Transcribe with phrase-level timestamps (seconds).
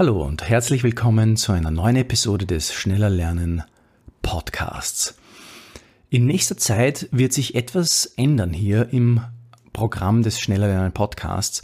[0.00, 3.64] Hallo und herzlich willkommen zu einer neuen Episode des Schneller Lernen
[4.22, 5.14] Podcasts.
[6.08, 9.20] In nächster Zeit wird sich etwas ändern hier im
[9.74, 11.60] Programm des Schneller Lernen Podcasts.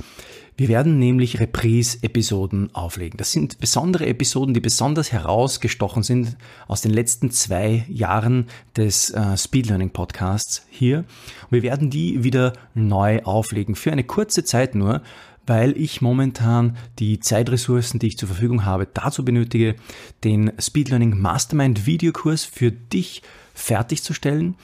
[0.58, 3.16] Wir werden nämlich Reprise-Episoden auflegen.
[3.16, 6.36] Das sind besondere Episoden, die besonders herausgestochen sind
[6.68, 10.98] aus den letzten zwei Jahren des äh, Speed Learning Podcasts hier.
[10.98, 15.00] Und wir werden die wieder neu auflegen für eine kurze Zeit nur,
[15.46, 19.76] weil ich momentan die Zeitressourcen, die ich zur Verfügung habe, dazu benötige,
[20.24, 23.22] den Speed Learning Mastermind Videokurs für dich
[23.54, 24.56] fertigzustellen,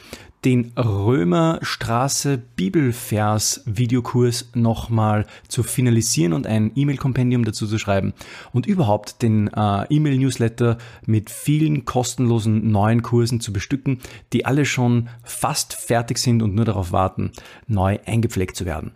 [0.45, 8.13] den Römerstraße Bibelvers Videokurs nochmal zu finalisieren und ein E-Mail-Kompendium dazu zu schreiben
[8.53, 14.01] und überhaupt den äh, E-Mail-Newsletter mit vielen kostenlosen neuen Kursen zu bestücken,
[14.33, 17.31] die alle schon fast fertig sind und nur darauf warten,
[17.69, 18.93] neu eingepflegt zu werden.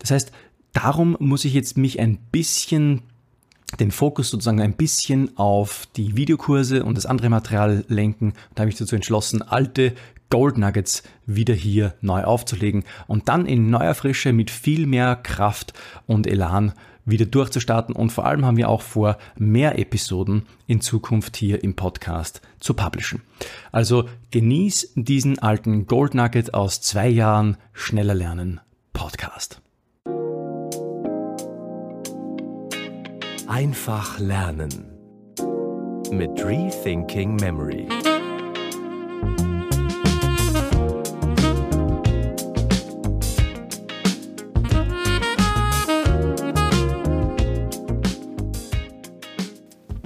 [0.00, 0.32] Das heißt,
[0.72, 3.02] darum muss ich jetzt mich ein bisschen
[3.78, 8.34] den Fokus sozusagen ein bisschen auf die Videokurse und das andere Material lenken.
[8.54, 9.94] Da habe ich dazu entschlossen, alte
[10.28, 15.74] Gold Nuggets wieder hier neu aufzulegen und dann in neuer Frische mit viel mehr Kraft
[16.06, 16.72] und Elan
[17.04, 17.94] wieder durchzustarten.
[17.94, 22.74] Und vor allem haben wir auch vor, mehr Episoden in Zukunft hier im Podcast zu
[22.74, 23.22] publishen.
[23.72, 28.60] Also genieß diesen alten Gold Nugget aus zwei Jahren schneller lernen
[28.92, 29.59] Podcast.
[33.50, 34.70] Einfach lernen
[36.12, 37.88] mit Rethinking Memory.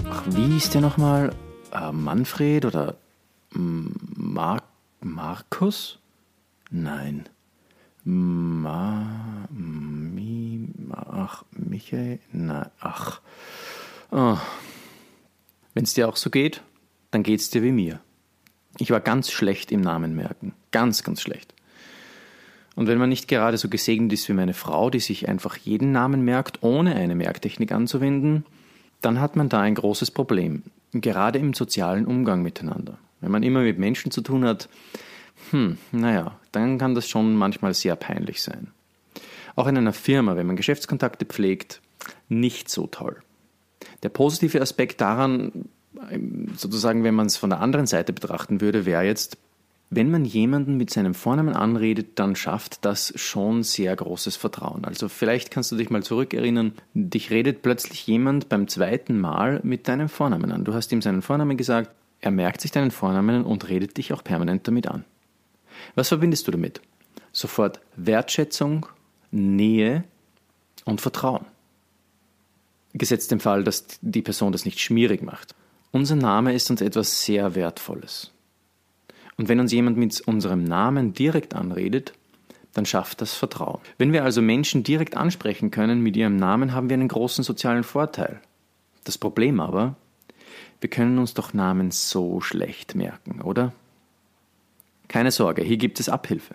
[0.09, 1.31] Ach, wie hieß der nochmal?
[1.71, 2.95] Äh, Manfred oder
[3.51, 4.63] Mar
[5.03, 5.99] Markus?
[6.71, 7.29] Nein.
[8.05, 9.05] Ma,
[10.95, 13.21] ach, Michael, na, ach.
[14.11, 14.39] Oh.
[15.75, 16.63] Wenn es dir auch so geht,
[17.11, 18.01] dann geht es dir wie mir.
[18.79, 20.53] Ich war ganz schlecht im Namen merken.
[20.71, 21.55] Ganz, ganz schlecht.
[22.77, 25.93] Und wenn man nicht gerade so gesegnet ist wie meine Frau, die sich einfach jeden
[25.93, 28.45] Namen merkt, ohne eine Merktechnik anzuwenden,
[29.01, 30.65] dann hat man da ein großes Problem.
[30.93, 32.99] Gerade im sozialen Umgang miteinander.
[33.21, 34.69] Wenn man immer mit Menschen zu tun hat,
[35.51, 38.69] hm, naja, dann kann das schon manchmal sehr peinlich sein.
[39.57, 41.81] Auch in einer Firma, wenn man Geschäftskontakte pflegt,
[42.29, 43.17] nicht so toll.
[44.03, 45.69] Der positive Aspekt daran,
[46.57, 49.39] sozusagen, wenn man es von der anderen Seite betrachten würde, wäre jetzt,
[49.91, 54.85] wenn man jemanden mit seinem Vornamen anredet, dann schafft das schon sehr großes Vertrauen.
[54.85, 59.87] Also vielleicht kannst du dich mal zurückerinnern, dich redet plötzlich jemand beim zweiten Mal mit
[59.87, 60.65] deinem Vornamen an.
[60.65, 64.25] Du hast ihm seinen Vornamen gesagt, er merkt sich deinen Vornamen und redet dich auch
[64.25, 65.05] permanent damit an.
[65.95, 66.81] Was verbindest du damit?
[67.33, 68.87] Sofort Wertschätzung,
[69.35, 70.05] Nähe
[70.85, 71.45] und Vertrauen.
[72.93, 75.55] Gesetzt dem Fall, dass die Person das nicht schmierig macht.
[75.91, 78.33] Unser Name ist uns etwas sehr Wertvolles.
[79.37, 82.13] Und wenn uns jemand mit unserem Namen direkt anredet,
[82.73, 83.81] dann schafft das Vertrauen.
[83.99, 87.85] Wenn wir also Menschen direkt ansprechen können mit ihrem Namen, haben wir einen großen sozialen
[87.85, 88.41] Vorteil.
[89.05, 89.97] Das Problem aber,
[90.81, 93.73] wir können uns doch Namen so schlecht merken, oder?
[95.09, 96.55] Keine Sorge, hier gibt es Abhilfe.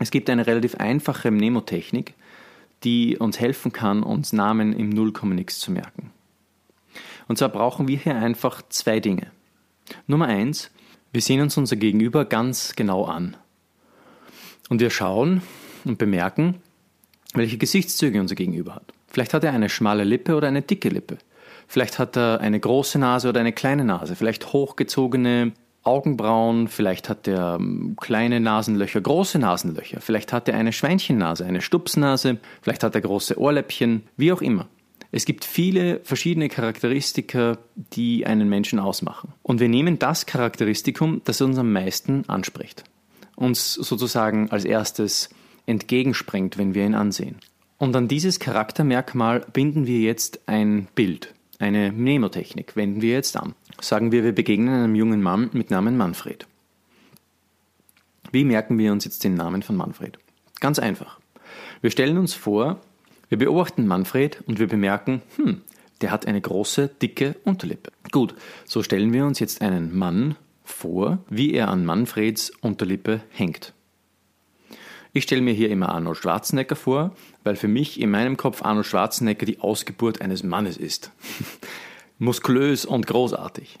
[0.00, 2.14] Es gibt eine relativ einfache Mnemotechnik,
[2.84, 6.10] die uns helfen kann, uns Namen im Nullkommenix zu merken.
[7.28, 9.30] Und zwar brauchen wir hier einfach zwei Dinge.
[10.06, 10.70] Nummer eins,
[11.12, 13.36] wir sehen uns unser Gegenüber ganz genau an.
[14.70, 15.42] Und wir schauen
[15.84, 16.62] und bemerken,
[17.34, 18.94] welche Gesichtszüge unser Gegenüber hat.
[19.06, 21.18] Vielleicht hat er eine schmale Lippe oder eine dicke Lippe.
[21.68, 24.16] Vielleicht hat er eine große Nase oder eine kleine Nase.
[24.16, 25.52] Vielleicht hochgezogene
[25.82, 31.62] Augenbrauen, vielleicht hat er ähm, kleine Nasenlöcher, große Nasenlöcher, vielleicht hat er eine Schweinchennase, eine
[31.62, 34.68] Stupsnase, vielleicht hat er große Ohrläppchen, wie auch immer.
[35.12, 39.32] Es gibt viele verschiedene Charakteristika, die einen Menschen ausmachen.
[39.42, 42.84] Und wir nehmen das Charakteristikum, das uns am meisten anspricht.
[43.34, 45.30] Uns sozusagen als erstes
[45.66, 47.36] entgegenspringt, wenn wir ihn ansehen.
[47.78, 53.54] Und an dieses Charaktermerkmal binden wir jetzt ein Bild, eine Mnemotechnik, wenden wir jetzt an.
[53.80, 56.46] Sagen wir, wir begegnen einem jungen Mann mit Namen Manfred.
[58.32, 60.18] Wie merken wir uns jetzt den Namen von Manfred?
[60.60, 61.20] Ganz einfach.
[61.80, 62.80] Wir stellen uns vor,
[63.28, 65.60] wir beobachten Manfred und wir bemerken, hm,
[66.00, 67.92] der hat eine große, dicke Unterlippe.
[68.10, 68.34] Gut,
[68.64, 73.74] so stellen wir uns jetzt einen Mann vor, wie er an Manfreds Unterlippe hängt.
[75.12, 78.86] Ich stelle mir hier immer Arnold Schwarzenegger vor, weil für mich in meinem Kopf Arnold
[78.86, 81.10] Schwarzenegger die Ausgeburt eines Mannes ist.
[82.18, 83.78] Muskulös und großartig.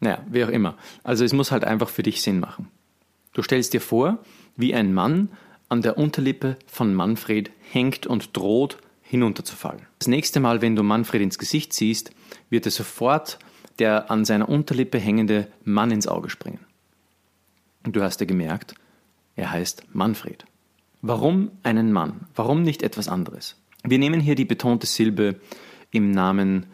[0.00, 0.76] Naja, wie auch immer.
[1.02, 2.68] Also es muss halt einfach für dich Sinn machen.
[3.32, 4.18] Du stellst dir vor,
[4.56, 5.30] wie ein Mann
[5.68, 9.86] an der Unterlippe von Manfred hängt und droht hinunterzufallen.
[9.98, 12.10] Das nächste Mal, wenn du Manfred ins Gesicht siehst,
[12.50, 13.38] wird dir sofort
[13.78, 16.60] der an seiner Unterlippe hängende Mann ins Auge springen.
[17.84, 18.74] Und du hast ja gemerkt,
[19.36, 20.44] er heißt Manfred.
[21.08, 22.26] Warum einen Mann?
[22.34, 23.54] Warum nicht etwas anderes?
[23.84, 25.36] Wir nehmen hier die betonte Silbe
[25.92, 26.66] im Namen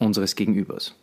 [0.00, 0.96] unseres Gegenübers.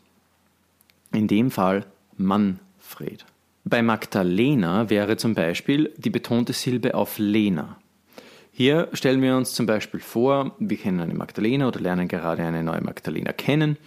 [1.13, 1.85] In dem Fall
[2.17, 3.25] Manfred.
[3.63, 7.77] Bei Magdalena wäre zum Beispiel die betonte Silbe auf Lena.
[8.51, 12.63] Hier stellen wir uns zum Beispiel vor, wir kennen eine Magdalena oder lernen gerade eine
[12.63, 13.77] neue Magdalena kennen.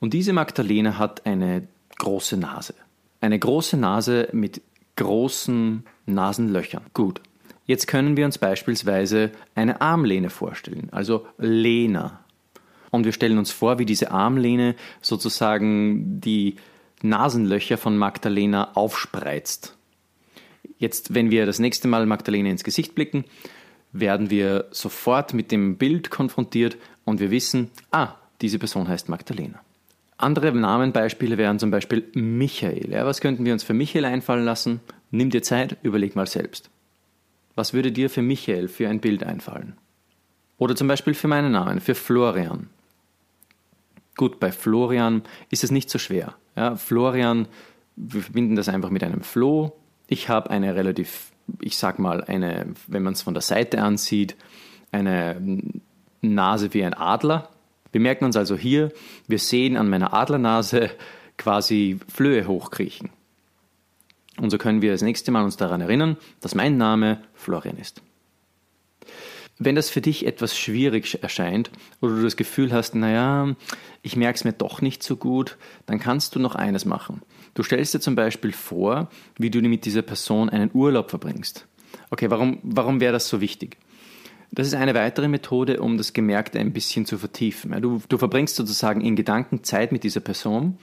[0.00, 1.68] Und diese Magdalena hat eine
[1.98, 2.72] große Nase.
[3.20, 4.62] Eine große Nase mit
[4.96, 6.84] großen Nasenlöchern.
[6.94, 7.20] Gut.
[7.68, 12.24] Jetzt können wir uns beispielsweise eine Armlehne vorstellen, also Lena.
[12.90, 16.56] Und wir stellen uns vor, wie diese Armlehne sozusagen die
[17.02, 19.76] Nasenlöcher von Magdalena aufspreizt.
[20.78, 23.26] Jetzt, wenn wir das nächste Mal Magdalena ins Gesicht blicken,
[23.92, 29.60] werden wir sofort mit dem Bild konfrontiert und wir wissen, ah, diese Person heißt Magdalena.
[30.16, 32.92] Andere Namenbeispiele wären zum Beispiel Michael.
[32.92, 34.80] Ja, was könnten wir uns für Michael einfallen lassen?
[35.10, 36.70] Nimm dir Zeit, überleg mal selbst.
[37.58, 39.76] Was würde dir für Michael für ein Bild einfallen?
[40.58, 42.70] Oder zum Beispiel für meinen Namen, für Florian.
[44.16, 46.36] Gut, bei Florian ist es nicht so schwer.
[46.54, 47.48] Ja, Florian,
[47.96, 49.72] wir verbinden das einfach mit einem Floh.
[50.06, 54.36] Ich habe eine relativ, ich sag mal, eine, wenn man es von der Seite ansieht,
[54.92, 55.60] eine
[56.20, 57.48] Nase wie ein Adler.
[57.90, 58.92] Wir merken uns also hier,
[59.26, 60.90] wir sehen an meiner Adlernase
[61.36, 63.10] quasi Flöhe hochkriechen.
[64.40, 68.02] Und so können wir das nächste Mal uns daran erinnern, dass mein Name Florian ist.
[69.60, 71.70] Wenn das für dich etwas schwierig erscheint
[72.00, 73.56] oder du das Gefühl hast, naja,
[74.02, 75.56] ich merke es mir doch nicht so gut,
[75.86, 77.22] dann kannst du noch eines machen.
[77.54, 81.66] Du stellst dir zum Beispiel vor, wie du mit dieser Person einen Urlaub verbringst.
[82.10, 83.78] Okay, warum, warum wäre das so wichtig?
[84.52, 87.82] Das ist eine weitere Methode, um das Gemerkte ein bisschen zu vertiefen.
[87.82, 90.78] Du, du verbringst sozusagen in Gedanken Zeit mit dieser Person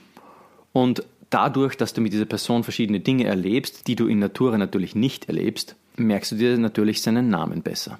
[0.72, 4.94] und dadurch, dass du mit dieser Person verschiedene Dinge erlebst, die du in Natura natürlich
[4.94, 7.98] nicht erlebst, merkst du dir natürlich seinen Namen besser.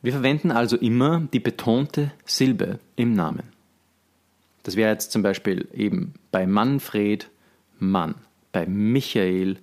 [0.00, 3.42] Wir verwenden also immer die betonte Silbe im Namen.
[4.62, 7.28] Das wäre jetzt zum Beispiel eben bei Manfred
[7.78, 8.14] Mann,
[8.52, 9.56] bei Michael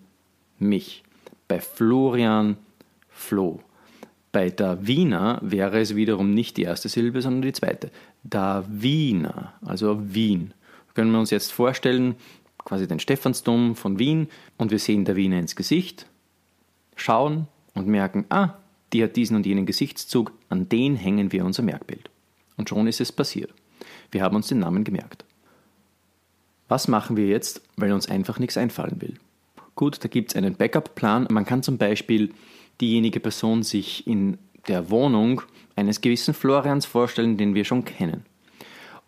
[0.60, 1.04] mich,
[1.48, 2.58] bei Florian
[3.10, 3.62] Flo.
[4.32, 7.92] Bei Davina wäre es wiederum nicht die erste Silbe, sondern die zweite.
[8.30, 10.54] Davina, also Wien.
[10.94, 12.16] Können wir uns jetzt vorstellen,
[12.58, 14.28] quasi den Stephansdom von Wien
[14.58, 16.08] und wir sehen Davina ins Gesicht,
[16.96, 18.56] schauen und merken, ah,
[18.94, 22.10] die hat diesen und jenen Gesichtszug, an den hängen wir unser Merkbild.
[22.58, 23.54] Und schon ist es passiert.
[24.12, 25.26] Wir haben uns den Namen gemerkt.
[26.68, 29.20] Was machen wir jetzt, weil uns einfach nichts einfallen will?
[29.76, 31.28] Gut, da gibt es einen Backup-Plan.
[31.30, 32.34] Man kann zum Beispiel
[32.82, 34.38] diejenige Person sich in
[34.68, 35.42] der Wohnung
[35.76, 38.26] eines gewissen Florians vorstellen, den wir schon kennen.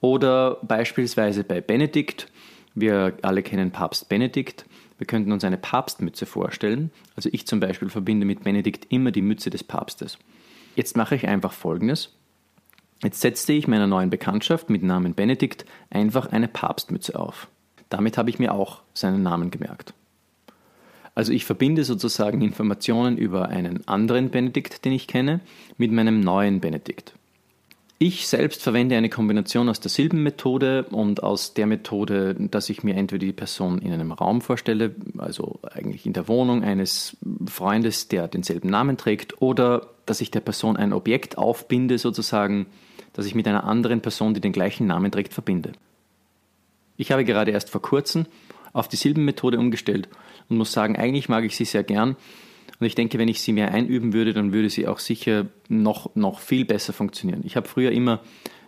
[0.01, 2.31] Oder beispielsweise bei Benedikt.
[2.75, 4.65] Wir alle kennen Papst Benedikt.
[4.97, 6.91] Wir könnten uns eine Papstmütze vorstellen.
[7.15, 10.17] Also ich zum Beispiel verbinde mit Benedikt immer die Mütze des Papstes.
[10.75, 12.13] Jetzt mache ich einfach Folgendes.
[13.03, 17.47] Jetzt setze ich meiner neuen Bekanntschaft mit Namen Benedikt einfach eine Papstmütze auf.
[17.89, 19.93] Damit habe ich mir auch seinen Namen gemerkt.
[21.17, 25.39] Also ich verbinde sozusagen Informationen über einen anderen Benedikt, den ich kenne,
[25.75, 27.13] mit meinem neuen Benedikt.
[27.97, 32.93] Ich selbst verwende eine Kombination aus der Silbenmethode und aus der Methode, dass ich mir
[32.93, 38.27] entweder die Person in einem Raum vorstelle, also eigentlich in der Wohnung eines Freundes, der
[38.27, 42.67] denselben Namen trägt, oder dass ich der Person ein Objekt aufbinde, sozusagen,
[43.13, 45.71] das ich mit einer anderen Person, die den gleichen Namen trägt, verbinde.
[46.95, 48.27] Ich habe gerade erst vor kurzem
[48.73, 50.09] auf die Silbenmethode umgestellt
[50.49, 52.15] und muss sagen, eigentlich mag ich sie sehr gern.
[52.79, 56.15] Und ich denke, wenn ich sie mehr einüben würde, dann würde sie auch sicher noch,
[56.15, 57.41] noch viel besser funktionieren.
[57.43, 58.21] Ich habe früher immer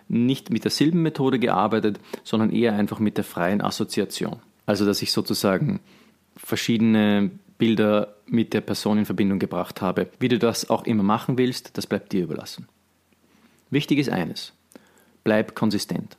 [0.07, 4.37] nicht mit der Silbenmethode gearbeitet, sondern eher einfach mit der freien Assoziation.
[4.65, 5.79] Also, dass ich sozusagen
[6.35, 10.09] verschiedene Bilder mit der Person in Verbindung gebracht habe.
[10.19, 12.67] Wie du das auch immer machen willst, das bleibt dir überlassen.
[13.69, 14.53] Wichtig ist eines,
[15.23, 16.17] bleib konsistent.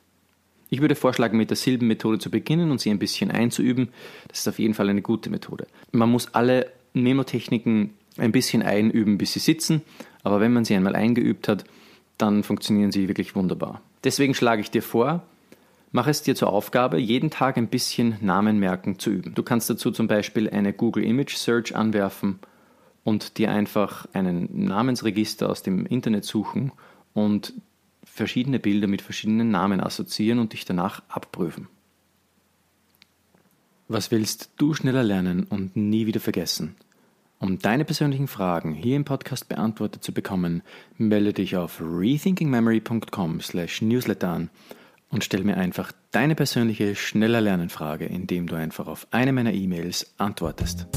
[0.73, 3.89] Ich würde vorschlagen, mit der Silbenmethode zu beginnen und sie ein bisschen einzuüben.
[4.29, 5.67] Das ist auf jeden Fall eine gute Methode.
[5.91, 9.81] Man muss alle Memotechniken ein bisschen einüben, bis sie sitzen,
[10.23, 11.65] aber wenn man sie einmal eingeübt hat,
[12.17, 13.81] dann funktionieren sie wirklich wunderbar.
[14.05, 15.23] Deswegen schlage ich dir vor,
[15.91, 19.35] mach es dir zur Aufgabe, jeden Tag ein bisschen Namen merken zu üben.
[19.35, 22.39] Du kannst dazu zum Beispiel eine Google Image Search anwerfen
[23.03, 26.71] und dir einfach einen Namensregister aus dem Internet suchen
[27.13, 27.53] und
[28.11, 31.67] verschiedene Bilder mit verschiedenen Namen assoziieren und dich danach abprüfen.
[33.87, 36.75] Was willst du schneller lernen und nie wieder vergessen?
[37.39, 40.61] Um deine persönlichen Fragen hier im Podcast beantwortet zu bekommen,
[40.97, 44.49] melde dich auf rethinkingmemory.com/newsletter an
[45.09, 50.13] und stell mir einfach deine persönliche schneller Lernenfrage, indem du einfach auf eine meiner E-Mails
[50.17, 50.87] antwortest.